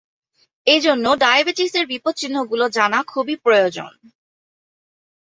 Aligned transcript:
এ 0.67 0.75
জন্য 0.81 1.05
ডায়াবেটিসের 1.15 1.85
বিপদ-চিহ্নগুলো 1.87 2.65
জানা 2.69 2.99
খুবই 3.03 3.35
প্রয়োজন। 3.45 3.91